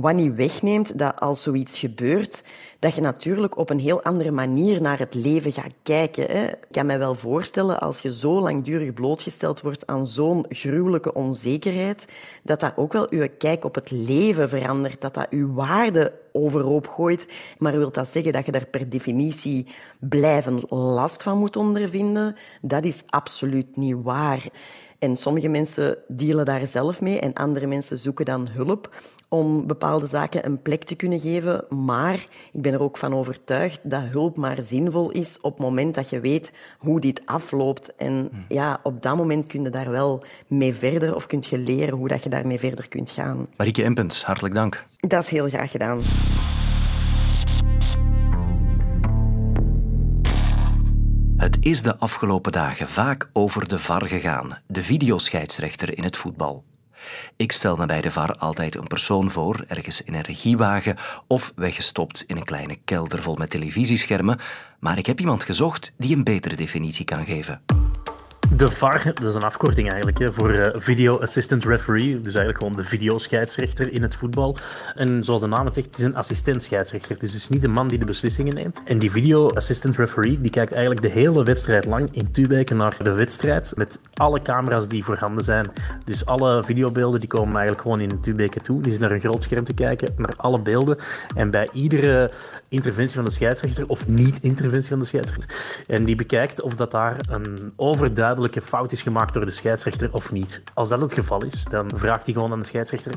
Wat 0.00 0.14
niet 0.14 0.34
wegneemt 0.34 0.98
dat 0.98 1.20
als 1.20 1.42
zoiets 1.42 1.78
gebeurt, 1.78 2.42
dat 2.78 2.94
je 2.94 3.00
natuurlijk 3.00 3.56
op 3.56 3.70
een 3.70 3.78
heel 3.78 4.02
andere 4.02 4.30
manier 4.30 4.82
naar 4.82 4.98
het 4.98 5.14
leven 5.14 5.52
gaat 5.52 5.74
kijken. 5.82 6.26
Hè. 6.26 6.44
Ik 6.44 6.66
kan 6.70 6.86
me 6.86 6.98
wel 6.98 7.14
voorstellen, 7.14 7.80
als 7.80 8.00
je 8.00 8.14
zo 8.14 8.40
langdurig 8.40 8.94
blootgesteld 8.94 9.60
wordt 9.60 9.86
aan 9.86 10.06
zo'n 10.06 10.44
gruwelijke 10.48 11.14
onzekerheid, 11.14 12.06
dat 12.42 12.60
dat 12.60 12.72
ook 12.76 12.92
wel 12.92 13.14
je 13.14 13.28
kijk 13.28 13.64
op 13.64 13.74
het 13.74 13.90
leven 13.90 14.48
verandert, 14.48 15.00
dat 15.00 15.14
dat 15.14 15.26
je 15.30 15.52
waarde 15.52 16.12
overhoop 16.32 16.88
gooit. 16.88 17.26
Maar 17.58 17.78
wil 17.78 17.90
dat 17.92 18.08
zeggen 18.08 18.32
dat 18.32 18.46
je 18.46 18.52
daar 18.52 18.66
per 18.66 18.88
definitie 18.88 19.66
blijvend 20.00 20.70
last 20.70 21.22
van 21.22 21.38
moet 21.38 21.56
ondervinden? 21.56 22.36
Dat 22.62 22.84
is 22.84 23.02
absoluut 23.06 23.76
niet 23.76 23.96
waar. 24.02 24.42
En 24.98 25.16
sommige 25.16 25.48
mensen 25.48 25.98
dealen 26.08 26.44
daar 26.44 26.66
zelf 26.66 27.00
mee 27.00 27.20
en 27.20 27.34
andere 27.34 27.66
mensen 27.66 27.98
zoeken 27.98 28.24
dan 28.24 28.48
hulp 28.48 28.90
om 29.28 29.66
bepaalde 29.66 30.06
zaken 30.06 30.46
een 30.46 30.62
plek 30.62 30.84
te 30.84 30.94
kunnen 30.94 31.20
geven. 31.20 31.64
Maar 31.68 32.26
ik 32.52 32.62
ben 32.62 32.72
er 32.72 32.82
ook 32.82 32.96
van 32.96 33.14
overtuigd 33.14 33.80
dat 33.82 34.02
hulp 34.02 34.36
maar 34.36 34.62
zinvol 34.62 35.10
is 35.10 35.40
op 35.40 35.52
het 35.52 35.66
moment 35.66 35.94
dat 35.94 36.10
je 36.10 36.20
weet 36.20 36.52
hoe 36.78 37.00
dit 37.00 37.22
afloopt. 37.24 37.94
En 37.96 38.30
ja, 38.48 38.80
op 38.82 39.02
dat 39.02 39.16
moment 39.16 39.46
kun 39.46 39.62
je 39.62 39.70
daar 39.70 39.90
wel 39.90 40.22
mee 40.46 40.74
verder 40.74 41.14
of 41.14 41.26
kun 41.26 41.42
je 41.48 41.58
leren 41.58 41.94
hoe 41.94 42.08
dat 42.08 42.22
je 42.22 42.28
daarmee 42.28 42.58
verder 42.58 42.88
kunt 42.88 43.10
gaan. 43.10 43.46
Marieke 43.56 43.82
Empens, 43.82 44.24
hartelijk 44.24 44.54
dank. 44.54 44.86
Dat 44.96 45.22
is 45.22 45.30
heel 45.30 45.48
graag 45.48 45.70
gedaan. 45.70 46.00
Het 51.36 51.56
is 51.60 51.82
de 51.82 51.96
afgelopen 51.96 52.52
dagen 52.52 52.88
vaak 52.88 53.30
over 53.32 53.68
de 53.68 53.78
VAR 53.78 54.08
gegaan, 54.08 54.58
de 54.66 54.82
videoscheidsrechter 54.82 55.96
in 55.96 56.02
het 56.04 56.16
voetbal. 56.16 56.64
Ik 57.36 57.52
stel 57.52 57.76
me 57.76 57.86
bij 57.86 58.00
de 58.00 58.10
VAR 58.10 58.34
altijd 58.34 58.74
een 58.74 58.86
persoon 58.86 59.30
voor, 59.30 59.64
ergens 59.68 60.02
in 60.02 60.14
een 60.14 60.22
regiewagen 60.22 60.96
of 61.26 61.52
weggestopt 61.56 62.24
in 62.26 62.36
een 62.36 62.44
kleine 62.44 62.78
kelder 62.84 63.22
vol 63.22 63.34
met 63.34 63.50
televisieschermen, 63.50 64.38
maar 64.80 64.98
ik 64.98 65.06
heb 65.06 65.20
iemand 65.20 65.44
gezocht 65.44 65.92
die 65.96 66.16
een 66.16 66.24
betere 66.24 66.56
definitie 66.56 67.04
kan 67.04 67.24
geven. 67.24 67.60
De 68.56 68.68
VAR, 68.68 69.04
dat 69.04 69.28
is 69.28 69.34
een 69.34 69.42
afkorting 69.42 69.90
eigenlijk 69.90 70.34
voor 70.34 70.54
uh, 70.54 70.66
Video 70.72 71.20
Assistant 71.20 71.64
Referee. 71.64 72.20
Dus 72.20 72.34
eigenlijk 72.34 72.58
gewoon 72.58 72.76
de 72.76 72.84
videoscheidsrechter 72.84 73.92
in 73.92 74.02
het 74.02 74.14
voetbal. 74.14 74.56
En 74.94 75.24
zoals 75.24 75.40
de 75.40 75.46
naam 75.46 75.64
het 75.64 75.74
zegt, 75.74 75.86
het 75.86 75.98
is 75.98 76.04
een 76.04 76.16
assistent-scheidsrechter. 76.16 77.14
Het 77.14 77.22
is 77.22 77.32
dus 77.32 77.48
niet 77.48 77.62
de 77.62 77.68
man 77.68 77.88
die 77.88 77.98
de 77.98 78.04
beslissingen 78.04 78.54
neemt. 78.54 78.82
En 78.84 78.98
die 78.98 79.10
Video 79.10 79.50
Assistant 79.50 79.96
Referee 79.96 80.40
die 80.40 80.50
kijkt 80.50 80.72
eigenlijk 80.72 81.02
de 81.02 81.08
hele 81.08 81.44
wedstrijd 81.44 81.84
lang 81.84 82.08
in 82.12 82.30
Tubeken 82.32 82.76
naar 82.76 82.96
de 83.02 83.12
wedstrijd. 83.12 83.72
Met 83.76 83.98
alle 84.18 84.42
camera's 84.42 84.88
die 84.88 85.04
voorhanden 85.04 85.44
zijn. 85.44 85.70
Dus 86.04 86.26
alle 86.26 86.64
videobeelden 86.64 87.20
die 87.20 87.28
komen 87.28 87.56
eigenlijk 87.56 87.80
gewoon 87.80 88.00
in 88.00 88.20
Tubeken 88.20 88.62
toe. 88.62 88.82
Die 88.82 88.92
zit 88.92 89.00
naar 89.00 89.10
een 89.10 89.20
groot 89.20 89.42
scherm 89.42 89.64
te 89.64 89.74
kijken, 89.74 90.14
naar 90.16 90.34
alle 90.36 90.58
beelden. 90.58 90.98
En 91.34 91.50
bij 91.50 91.68
iedere 91.72 92.30
interventie 92.68 93.16
van 93.16 93.24
de 93.24 93.30
scheidsrechter, 93.30 93.88
of 93.88 94.08
niet-interventie 94.08 94.90
van 94.90 94.98
de 94.98 95.04
scheidsrechter, 95.04 95.84
en 95.86 96.04
die 96.04 96.16
bekijkt 96.16 96.60
of 96.60 96.76
dat 96.76 96.90
daar 96.90 97.16
een 97.28 97.72
overduidelijk 97.76 98.62
fout 98.62 98.92
is 98.92 99.02
gemaakt 99.02 99.34
door 99.34 99.46
de 99.46 99.52
scheidsrechter 99.52 100.12
of 100.12 100.32
niet. 100.32 100.62
Als 100.74 100.88
dat 100.88 101.00
het 101.00 101.12
geval 101.12 101.44
is, 101.44 101.64
dan 101.64 101.90
vraagt 101.94 102.24
hij 102.24 102.34
gewoon 102.34 102.52
aan 102.52 102.60
de 102.60 102.66
scheidsrechter: 102.66 103.12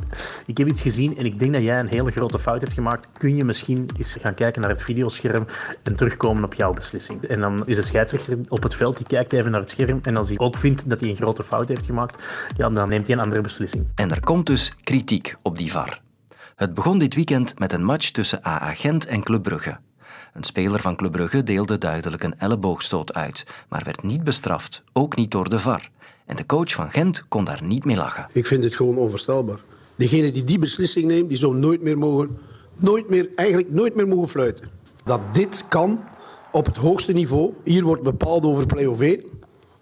Ik 0.45 0.57
heb 0.57 0.67
iets 0.67 0.81
gezien 0.81 1.17
en 1.17 1.25
ik 1.25 1.39
denk 1.39 1.53
dat 1.53 1.63
jij 1.63 1.79
een 1.79 1.87
hele 1.87 2.11
grote 2.11 2.39
fout 2.39 2.61
hebt 2.61 2.73
gemaakt. 2.73 3.07
Kun 3.17 3.35
je 3.35 3.43
misschien 3.43 3.89
eens 3.97 4.17
gaan 4.21 4.33
kijken 4.33 4.61
naar 4.61 4.69
het 4.69 4.83
videoscherm 4.83 5.45
en 5.83 5.95
terugkomen 5.95 6.43
op 6.43 6.53
jouw 6.53 6.73
beslissing? 6.73 7.23
En 7.23 7.39
dan 7.39 7.67
is 7.67 7.75
de 7.75 7.81
scheidsrechter 7.81 8.37
op 8.47 8.63
het 8.63 8.75
veld, 8.75 8.97
die 8.97 9.05
kijkt 9.05 9.33
even 9.33 9.51
naar 9.51 9.59
het 9.59 9.69
scherm 9.69 9.99
en 10.03 10.17
als 10.17 10.27
hij 10.27 10.37
ook 10.37 10.57
vindt 10.57 10.89
dat 10.91 10.99
hij 10.99 11.09
een 11.09 11.15
grote 11.15 11.43
fout 11.43 11.67
heeft 11.67 11.85
gemaakt, 11.85 12.23
ja, 12.57 12.69
dan 12.69 12.89
neemt 12.89 13.07
hij 13.07 13.15
een 13.15 13.21
andere 13.21 13.41
beslissing. 13.41 13.87
En 13.95 14.11
er 14.11 14.23
komt 14.23 14.45
dus 14.45 14.73
kritiek 14.83 15.35
op 15.41 15.57
die 15.57 15.71
VAR. 15.71 16.01
Het 16.55 16.73
begon 16.73 16.99
dit 16.99 17.15
weekend 17.15 17.59
met 17.59 17.73
een 17.73 17.83
match 17.83 18.09
tussen 18.09 18.45
AA 18.45 18.73
Gent 18.73 19.05
en 19.05 19.23
Club 19.23 19.43
Brugge. 19.43 19.77
Een 20.33 20.43
speler 20.43 20.81
van 20.81 20.95
Club 20.95 21.11
Brugge 21.11 21.43
deelde 21.43 21.77
duidelijk 21.77 22.23
een 22.23 22.39
elleboogstoot 22.39 23.13
uit, 23.13 23.45
maar 23.69 23.81
werd 23.85 24.03
niet 24.03 24.23
bestraft, 24.23 24.83
ook 24.93 25.15
niet 25.15 25.31
door 25.31 25.49
de 25.49 25.59
VAR. 25.59 25.89
En 26.25 26.35
de 26.35 26.45
coach 26.45 26.71
van 26.71 26.91
Gent 26.91 27.25
kon 27.27 27.43
daar 27.43 27.63
niet 27.63 27.85
mee 27.85 27.95
lachen. 27.95 28.27
Ik 28.31 28.45
vind 28.45 28.63
het 28.63 28.75
gewoon 28.75 28.97
onvoorstelbaar. 28.97 29.59
Degene 29.95 30.31
die 30.31 30.43
die 30.43 30.59
beslissing 30.59 31.07
neemt, 31.07 31.29
die 31.29 31.37
zou 31.37 31.55
nooit 31.55 31.81
meer 31.81 31.97
mogen, 31.97 32.37
nooit 32.75 33.09
meer, 33.09 33.29
eigenlijk 33.35 33.71
nooit 33.71 33.95
meer 33.95 34.07
mogen 34.07 34.29
fluiten. 34.29 34.69
Dat 35.03 35.21
dit 35.33 35.65
kan 35.67 36.03
op 36.51 36.65
het 36.65 36.77
hoogste 36.77 37.13
niveau, 37.13 37.53
hier 37.63 37.83
wordt 37.83 38.03
bepaald 38.03 38.45
over 38.45 38.65
play-off 38.65 39.01
1, 39.01 39.23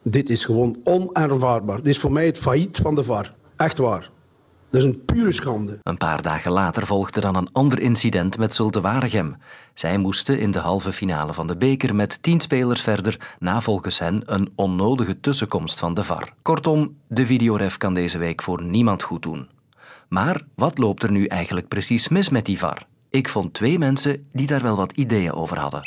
dit 0.04 0.30
is 0.30 0.46
gewoon 0.46 0.78
onaanvaardbaar. 0.84 1.78
Dit 1.78 1.88
is 1.88 2.00
voor 2.00 2.12
mij 2.12 2.26
het 2.26 2.38
failliet 2.38 2.78
van 2.78 2.96
de 2.96 3.04
VAR. 3.04 3.34
Echt 3.56 3.78
waar. 3.78 4.10
Dat 4.70 4.82
is 4.82 4.88
een 4.88 5.06
pure 5.06 5.32
schande. 5.32 5.80
Een 5.84 5.98
paar 5.98 6.22
dagen 6.22 6.52
later 6.52 6.86
volgde 6.86 7.20
dan 7.20 7.36
een 7.36 7.52
ander 7.52 7.80
incident 7.80 8.38
met 8.38 8.54
Zulte 8.54 8.82
Waregem. 8.82 9.38
Zij 9.74 9.98
moesten 9.98 10.40
in 10.40 10.52
de 10.52 10.60
halve 10.60 10.94
finale 10.94 11.34
van 11.34 11.48
de 11.48 11.58
beker 11.58 11.96
met 11.96 12.24
tien 12.24 12.40
spelers 12.40 12.82
verder 12.82 13.36
na 13.40 13.62
volgens 13.62 14.00
hen 14.00 14.22
een 14.26 14.52
onnodige 14.56 15.20
tussenkomst 15.20 15.80
van 15.80 15.94
de 15.94 16.04
VAR. 16.04 16.34
Kortom, 16.42 16.96
de 17.08 17.26
videoref 17.26 17.78
kan 17.78 17.94
deze 17.94 18.18
week 18.18 18.42
voor 18.42 18.64
niemand 18.64 19.04
goed 19.04 19.22
doen. 19.22 19.50
Maar 20.10 20.42
wat 20.56 20.78
loopt 20.78 21.04
er 21.04 21.12
nu 21.12 21.26
eigenlijk 21.26 21.68
precies 21.68 22.08
mis 22.08 22.30
met 22.30 22.46
die 22.46 22.58
VAR? 22.58 22.86
Ik 23.10 23.30
vond 23.30 23.54
twee 23.54 23.78
mensen 23.78 24.28
die 24.34 24.48
daar 24.48 24.62
wel 24.62 24.76
wat 24.76 24.92
ideeën 24.92 25.34
over 25.34 25.60
hadden. 25.60 25.82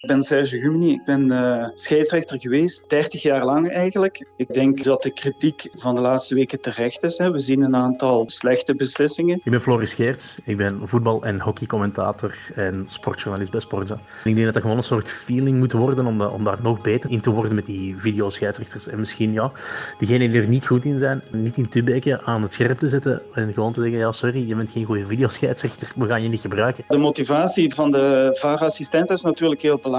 Ik 0.00 0.12
ben 0.12 0.22
Serge 0.22 0.58
Gumni, 0.58 0.92
ik 0.92 1.04
ben 1.04 1.32
uh, 1.32 1.68
scheidsrechter 1.74 2.40
geweest, 2.40 2.88
30 2.90 3.22
jaar 3.22 3.44
lang 3.44 3.70
eigenlijk. 3.70 4.26
Ik 4.36 4.54
denk 4.54 4.84
dat 4.84 5.02
de 5.02 5.10
kritiek 5.10 5.68
van 5.72 5.94
de 5.94 6.00
laatste 6.00 6.34
weken 6.34 6.60
terecht 6.60 7.02
is. 7.02 7.18
Hè. 7.18 7.30
We 7.30 7.38
zien 7.38 7.62
een 7.62 7.76
aantal 7.76 8.24
slechte 8.26 8.74
beslissingen. 8.74 9.40
Ik 9.44 9.50
ben 9.50 9.60
Floris 9.60 9.94
Geerts, 9.94 10.40
ik 10.44 10.56
ben 10.56 10.80
voetbal- 10.82 11.24
en 11.24 11.40
hockeycommentator 11.40 12.34
en 12.54 12.84
sportjournalist 12.86 13.50
bij 13.50 13.60
Sportza. 13.60 13.94
Ik 14.24 14.34
denk 14.34 14.44
dat 14.44 14.54
dat 14.54 14.62
gewoon 14.62 14.76
een 14.76 14.82
soort 14.82 15.10
feeling 15.10 15.58
moet 15.58 15.72
worden 15.72 16.06
om, 16.06 16.20
om 16.20 16.44
daar 16.44 16.62
nog 16.62 16.80
beter 16.80 17.10
in 17.10 17.20
te 17.20 17.30
worden 17.30 17.54
met 17.54 17.66
die 17.66 17.98
videoscheidsrechters. 17.98 18.88
En 18.88 18.98
misschien, 18.98 19.32
ja, 19.32 19.52
diegenen 19.98 20.30
die 20.30 20.40
er 20.40 20.48
niet 20.48 20.66
goed 20.66 20.84
in 20.84 20.96
zijn, 20.96 21.22
niet 21.32 21.56
in 21.56 21.68
Tubeke 21.68 22.22
aan 22.22 22.42
het 22.42 22.52
scherp 22.52 22.78
te 22.78 22.88
zetten 22.88 23.22
en 23.32 23.52
gewoon 23.52 23.72
te 23.72 23.80
zeggen, 23.80 23.98
ja 23.98 24.12
sorry, 24.12 24.48
je 24.48 24.54
bent 24.54 24.70
geen 24.70 24.84
goede 24.84 25.06
videoscheidsrechter, 25.06 25.92
we 25.96 26.06
gaan 26.06 26.22
je 26.22 26.28
niet 26.28 26.40
gebruiken. 26.40 26.84
De 26.88 26.98
motivatie 26.98 27.74
van 27.74 27.90
de 27.90 28.36
VAR-assistent 28.40 29.10
is 29.10 29.22
natuurlijk 29.22 29.62
heel 29.62 29.74
belangrijk. 29.74 29.94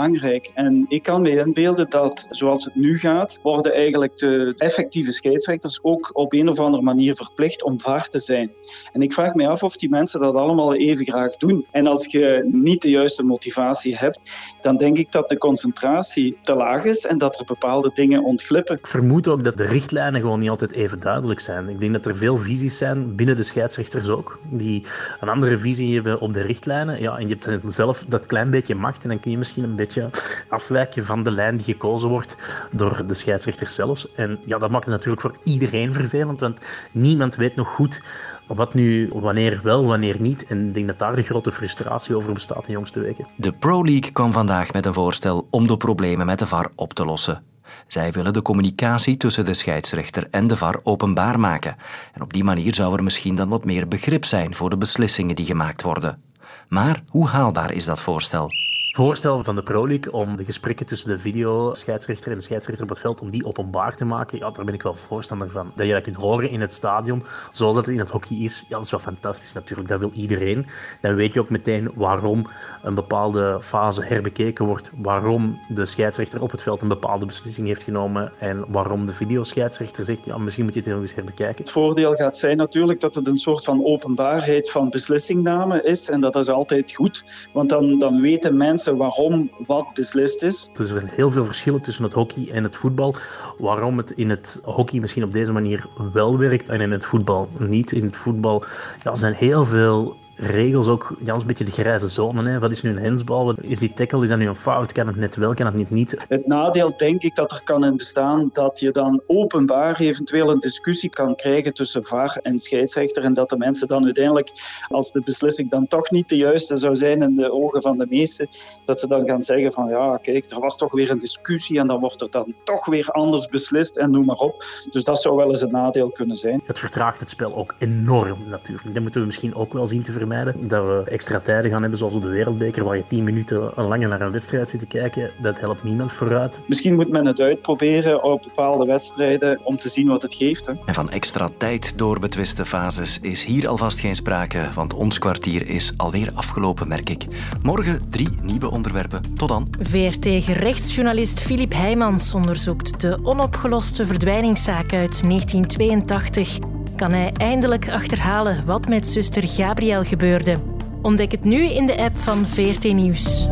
En 0.54 0.86
ik 0.88 1.04
kan 1.04 1.22
me 1.22 1.30
inbeelden 1.30 1.90
dat, 1.90 2.26
zoals 2.30 2.66
het 2.66 2.76
nu 2.76 2.98
gaat, 2.98 3.40
worden 3.42 3.74
eigenlijk 3.74 4.18
de 4.18 4.54
effectieve 4.58 5.12
scheidsrechters 5.12 5.80
ook 5.82 6.10
op 6.14 6.34
een 6.34 6.50
of 6.50 6.60
andere 6.60 6.84
manier 6.84 7.16
verplicht 7.16 7.64
om 7.64 7.80
vaar 7.80 8.08
te 8.08 8.20
zijn. 8.20 8.52
En 8.92 9.02
ik 9.02 9.14
vraag 9.14 9.34
me 9.34 9.48
af 9.48 9.64
of 9.64 9.76
die 9.76 9.90
mensen 9.90 10.20
dat 10.20 10.36
allemaal 10.36 10.76
even 10.76 11.06
graag 11.06 11.36
doen. 11.36 11.66
En 11.72 11.88
als 11.88 12.06
je 12.06 12.48
niet 12.50 12.82
de 12.82 12.90
juiste 12.90 13.24
motivatie 13.24 13.96
hebt, 13.98 14.20
dan 14.62 14.78
denk 14.78 14.98
ik 14.98 15.12
dat 15.12 15.30
de 15.30 15.38
concentratie 15.38 16.38
te 16.42 16.56
laag 16.56 16.84
is 16.84 17.06
en 17.06 17.18
dat 17.18 17.40
er 17.40 17.46
bepaalde 17.46 17.92
dingen 17.94 18.24
ontglippen. 18.24 18.76
Ik 18.76 18.88
vermoed 18.88 19.28
ook 19.28 19.44
dat 19.44 19.58
de 19.58 19.66
richtlijnen 19.66 20.22
gewoon 20.22 20.40
niet 20.40 20.50
altijd 20.50 20.72
even 20.72 21.00
duidelijk 21.00 21.40
zijn. 21.40 21.70
Ik 21.70 21.80
denk 21.80 21.94
dat 21.94 22.06
er 22.06 22.16
veel 22.16 22.38
visies 22.38 22.78
zijn, 22.78 23.16
binnen 23.16 23.36
de 23.36 23.44
scheidsrechters 23.44 24.08
ook, 24.08 24.40
die 24.50 24.86
een 25.20 25.30
andere 25.30 25.58
visie 25.58 25.94
hebben 25.94 26.20
op 26.20 26.34
de 26.34 26.42
richtlijnen. 26.42 27.02
Ja, 27.02 27.18
en 27.18 27.28
je 27.28 27.38
hebt 27.40 27.74
zelf 27.74 28.06
dat 28.08 28.26
klein 28.26 28.52
beetje 28.52 28.76
macht 28.76 29.04
en 29.04 29.10
dan 29.10 29.20
kun 29.20 29.32
je 29.32 29.38
misschien 29.38 29.64
een 29.64 29.76
beetje 29.78 30.10
afwijken 30.50 31.06
van 31.06 31.24
de 31.24 31.32
lijn 31.32 31.56
die 31.58 31.66
gekozen 31.66 32.10
wordt 32.10 32.36
door 32.72 33.04
de 33.08 33.14
scheidsrechter 33.14 33.68
zelfs. 33.68 34.14
En 34.14 34.40
ja, 34.46 34.58
dat 34.58 34.70
maakt 34.70 34.86
het 34.86 34.94
natuurlijk 34.94 35.22
voor 35.22 35.38
iedereen 35.44 35.94
vervelend, 35.94 36.40
want 36.40 36.60
niemand 36.92 37.36
weet 37.36 37.56
nog 37.56 37.68
goed 37.68 38.02
wat 38.48 38.74
nu, 38.74 39.10
wanneer 39.14 39.60
wel, 39.64 39.86
wanneer 39.86 40.16
niet. 40.20 40.46
En 40.46 40.68
ik 40.68 40.74
denk 40.74 40.88
dat 40.88 41.00
daar 41.00 41.16
de 41.16 41.22
grote 41.22 41.52
frustratie 41.52 42.16
over 42.16 42.34
bestaat 42.34 42.68
in 42.68 42.74
jongste 42.74 43.00
weken. 43.00 43.28
De 43.36 43.54
Pro 43.54 43.84
League 43.84 44.12
kwam 44.12 44.32
vandaag 44.32 44.74
met 44.74 44.86
een 44.86 44.94
voorstel 44.94 45.48
om 45.50 45.68
de 45.68 45.78
problemen 45.78 46.26
met 46.26 46.40
de 46.40 46.48
VAR 46.48 46.72
op 46.76 46.94
te 46.94 47.06
lossen. 47.06 47.44
Zij 47.88 48.12
willen 48.12 48.34
de 48.34 48.42
communicatie 48.42 49.18
tussen 49.18 49.46
de 49.46 49.54
scheidsrechter 49.54 50.28
en 50.32 50.48
de 50.48 50.58
VAR 50.58 50.80
openbaar 50.84 51.40
maken. 51.40 51.76
En 52.14 52.22
op 52.22 52.34
die 52.34 52.44
manier 52.44 52.76
zou 52.76 52.96
er 52.96 53.04
misschien 53.04 53.36
dan 53.36 53.50
wat 53.50 53.66
meer 53.66 53.88
begrip 53.88 54.26
zijn 54.26 54.56
voor 54.56 54.70
de 54.70 54.78
beslissingen 54.78 55.36
die 55.36 55.46
gemaakt 55.46 55.82
worden. 55.82 56.22
Maar 56.68 57.04
hoe 57.08 57.28
haalbaar 57.28 57.72
is 57.72 57.86
dat 57.86 58.02
voorstel? 58.02 58.50
Voorstel 58.92 59.44
van 59.44 59.56
de 59.56 59.64
Pro 59.64 59.88
League 59.88 60.12
om 60.12 60.36
de 60.36 60.46
gesprekken 60.46 60.86
tussen 60.86 61.10
de 61.10 61.20
videoscheidsrechter 61.20 62.32
en 62.32 62.38
de 62.38 62.44
scheidsrechter 62.44 62.84
op 62.84 62.90
het 62.90 63.00
veld, 63.00 63.22
om 63.22 63.30
die 63.30 63.46
openbaar 63.46 63.96
te 63.96 64.06
maken, 64.06 64.38
ja, 64.38 64.50
daar 64.50 64.66
ben 64.66 64.74
ik 64.74 64.84
wel 64.84 64.94
voorstander 64.94 65.50
van. 65.50 65.72
Dat 65.76 65.88
je 65.88 65.94
dat 65.94 66.04
kunt 66.04 66.16
horen 66.16 66.50
in 66.50 66.62
het 66.62 66.74
stadion, 66.74 67.24
zoals 67.52 67.76
dat 67.76 67.88
in 67.88 68.00
het 68.00 68.10
hockey 68.10 68.38
is, 68.38 68.66
ja, 68.70 68.76
dat 68.76 68.86
is 68.86 68.92
wel 68.92 69.00
fantastisch 69.00 69.54
natuurlijk. 69.54 69.88
Dat 69.88 70.00
wil 70.00 70.12
iedereen. 70.14 70.66
Dan 71.02 71.16
weet 71.16 71.34
je 71.34 71.40
ook 71.40 71.50
meteen 71.50 71.92
waarom 71.96 72.48
een 72.84 72.96
bepaalde 72.96 73.58
fase 73.62 74.04
herbekeken 74.04 74.66
wordt, 74.66 74.92
waarom 74.96 75.60
de 75.68 75.86
scheidsrechter 75.86 76.42
op 76.42 76.52
het 76.52 76.62
veld 76.62 76.82
een 76.82 76.88
bepaalde 76.88 77.26
beslissing 77.26 77.68
heeft 77.68 77.84
genomen 77.84 78.32
en 78.40 78.66
waarom 78.68 79.06
de 79.06 79.14
videoscheidsrechter 79.14 80.06
zegt, 80.06 80.26
ja, 80.26 80.38
misschien 80.38 80.66
moet 80.66 80.74
je 80.74 80.80
het 80.80 80.90
nog 80.90 81.02
eens 81.02 81.16
herbekijken. 81.16 81.64
Het 81.64 81.74
voordeel 81.74 82.14
gaat 82.14 82.38
zijn 82.38 82.58
natuurlijk 82.58 83.00
dat 83.00 83.16
het 83.16 83.28
een 83.28 83.38
soort 83.38 83.64
van 83.64 83.86
openbaarheid 83.86 84.72
van 84.72 84.90
beslissingname 84.90 85.82
is 85.82 86.10
en 86.10 86.22
dat 86.22 86.36
is 86.36 86.50
altijd 86.50 86.96
goed, 86.96 87.48
want 87.54 87.70
dan, 87.70 87.98
dan 87.98 88.22
weten 88.22 88.58
mensen 88.58 88.77
waarom 88.86 89.52
wat 89.68 89.94
beslist 89.94 90.44
is. 90.44 90.70
Er 90.76 90.86
zijn 90.86 91.10
heel 91.14 91.32
veel 91.32 91.46
verschillen 91.46 91.82
tussen 91.82 92.04
het 92.04 92.14
hockey 92.14 92.50
en 92.52 92.64
het 92.64 92.76
voetbal. 92.76 93.16
Waarom 93.58 93.98
het 93.98 94.12
in 94.12 94.30
het 94.30 94.60
hockey 94.64 95.00
misschien 95.00 95.24
op 95.24 95.32
deze 95.32 95.52
manier 95.52 95.86
wel 96.14 96.38
werkt 96.38 96.70
en 96.70 96.82
in 96.82 96.92
het 96.92 97.06
voetbal 97.06 97.50
niet. 97.58 97.92
In 97.92 98.06
het 98.06 98.16
voetbal 98.16 98.64
ja, 99.04 99.16
zijn 99.16 99.34
heel 99.34 99.66
veel 99.66 100.16
regels 100.38 100.88
ook 100.88 101.16
ja, 101.24 101.34
een 101.34 101.48
beetje 101.48 101.64
de 101.64 101.72
grijze 101.72 102.08
zone. 102.08 102.50
Hè? 102.50 102.60
Wat 102.60 102.72
is 102.72 102.82
nu 102.82 102.90
een 102.90 102.98
hensbal? 102.98 103.54
Is 103.54 103.80
die 103.80 103.92
tackle, 103.92 104.24
is 104.24 104.30
dat 104.30 104.38
nu 104.38 104.48
een 104.48 104.56
fout? 104.56 104.92
Kan 104.92 105.08
het 105.08 105.16
net 105.16 105.36
wel, 105.36 105.54
kan 105.54 105.66
het 105.66 105.76
niet 105.76 105.90
niet? 105.90 106.26
Het 106.28 106.48
nadeel 106.48 106.98
denk 106.98 107.22
ik 107.22 107.36
dat 107.36 107.52
er 107.52 107.62
kan 107.64 107.86
in 107.86 107.98
bestaan 107.98 108.50
dat 108.54 108.80
je 108.80 108.92
dan 108.92 109.22
openbaar 109.28 110.00
eventueel 110.00 110.52
een 110.52 110.60
discussie 110.60 111.10
kan 111.10 111.36
krijgen 111.36 111.74
tussen 111.74 112.06
VAR 112.06 112.40
en 112.42 112.60
scheidsrechter 112.60 113.24
en 113.24 113.34
dat 113.34 113.50
de 113.50 113.58
mensen 113.58 113.88
dan 113.88 114.06
uiteindelijk, 114.06 114.50
als 114.88 115.12
de 115.12 115.22
beslissing 115.22 115.70
dan 115.70 115.88
toch 115.88 116.12
niet 116.12 116.30
de 116.30 116.38
juiste 116.38 116.78
zou 116.78 116.96
zijn 116.96 117.22
in 117.22 117.36
de 117.36 117.52
ogen 117.52 117.82
van 117.82 117.98
de 117.98 118.06
meesten, 118.10 118.48
dat 118.86 119.00
ze 119.00 119.08
dan 119.08 119.28
gaan 119.28 119.42
zeggen 119.42 119.72
van 119.72 119.90
ja, 119.90 120.18
kijk, 120.18 120.52
er 120.52 120.60
was 120.60 120.78
toch 120.78 120.92
weer 120.92 121.12
een 121.12 121.20
discussie 121.20 121.80
en 121.80 121.88
dan 121.88 122.00
wordt 122.00 122.22
er 122.22 122.30
dan 122.30 122.54
toch 122.64 122.86
weer 122.86 123.08
anders 123.08 123.48
beslist 123.48 123.96
en 123.96 124.12
noem 124.12 124.26
maar 124.26 124.36
op. 124.36 124.66
Dus 124.90 125.04
dat 125.04 125.22
zou 125.22 125.36
wel 125.36 125.50
eens 125.50 125.62
een 125.62 125.72
nadeel 125.72 126.12
kunnen 126.12 126.36
zijn. 126.36 126.62
Het 126.66 126.80
vertraagt 126.80 127.20
het 127.20 127.30
spel 127.30 127.56
ook 127.56 127.76
enorm 127.80 128.50
natuurlijk. 128.50 128.94
Dat 128.94 129.02
moeten 129.02 129.20
we 129.22 129.28
misschien 129.28 129.56
ook 129.56 129.74
wel 129.74 129.88
zien 129.88 130.04
te 130.04 130.12
vermijden. 130.12 130.27
Dat 130.28 130.86
we 130.86 131.04
extra 131.06 131.40
tijden 131.40 131.72
gaan 131.72 131.82
hebben, 131.82 132.00
zoals 132.00 132.14
op 132.14 132.22
de 132.22 132.28
Wereldbeker, 132.28 132.84
waar 132.84 132.98
je 132.98 133.08
tien 133.08 133.24
minuten 133.24 133.72
langer 133.76 134.08
naar 134.08 134.22
een 134.22 134.32
wedstrijd 134.32 134.70
zit 134.70 134.80
te 134.80 134.88
kijken. 134.88 135.32
Dat 135.42 135.60
helpt 135.60 135.84
niemand 135.84 136.12
vooruit. 136.12 136.64
Misschien 136.68 136.96
moet 136.96 137.10
men 137.10 137.26
het 137.26 137.40
uitproberen 137.40 138.24
op 138.24 138.42
bepaalde 138.42 138.86
wedstrijden 138.86 139.60
om 139.64 139.78
te 139.78 139.90
zien 139.90 140.08
wat 140.08 140.22
het 140.22 140.34
geeft. 140.34 140.66
Hè. 140.66 140.74
En 140.86 140.94
van 140.94 141.10
extra 141.10 141.50
tijd 141.58 141.98
door 141.98 142.20
betwiste 142.20 142.66
fases 142.66 143.20
is 143.22 143.44
hier 143.44 143.68
alvast 143.68 144.00
geen 144.00 144.16
sprake, 144.16 144.60
want 144.76 144.94
ons 144.94 145.20
kwartier 145.20 145.70
is 145.70 145.94
alweer 145.98 146.30
afgelopen, 146.34 146.88
merk 146.88 147.10
ik. 147.10 147.26
Morgen 147.62 148.02
drie 148.10 148.30
nieuwe 148.42 148.72
onderwerpen. 148.72 149.22
Tot 149.36 149.50
dan. 149.50 149.68
VRT-gerechtsjournalist 149.80 151.40
Filip 151.40 151.74
Heijmans 151.74 152.34
onderzoekt 152.34 153.02
de 153.02 153.20
onopgeloste 153.24 154.06
verdwijningszaak 154.06 154.94
uit 154.94 155.22
1982 155.22 156.58
kan 156.96 157.12
hij 157.12 157.32
eindelijk 157.38 157.90
achterhalen 157.90 158.66
wat 158.66 158.88
met 158.88 159.08
zuster 159.08 159.48
Gabriel 159.48 160.04
gebeurde. 160.04 160.58
Ontdek 161.02 161.32
het 161.32 161.44
nu 161.44 161.66
in 161.66 161.86
de 161.86 161.98
app 161.98 162.18
van 162.18 162.46
VRT 162.46 162.84
Nieuws. 162.84 163.48